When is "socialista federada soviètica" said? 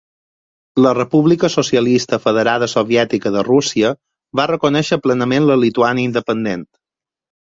1.55-3.31